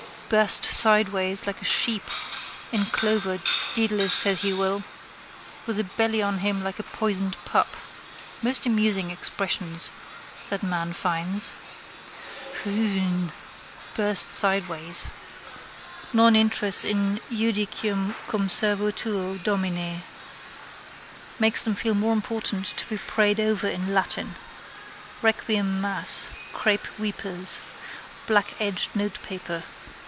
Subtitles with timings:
[0.33, 2.03] Burst sideways like a sheep
[2.71, 3.41] in clover
[3.75, 4.81] Dedalus says he will.
[5.67, 7.75] With a belly on him like a poisoned pup.
[8.41, 9.91] Most amusing expressions
[10.47, 11.51] that man finds.
[12.63, 13.31] Hhhn:
[13.93, 15.09] burst sideways.
[16.13, 20.01] —Non intres in judicium cum servo tuo, Domine.
[21.39, 24.35] Makes them feel more important to be prayed over in Latin.
[25.21, 26.29] Requiem mass.
[26.53, 27.57] Crape weepers.
[28.27, 29.63] Blackedged notepaper.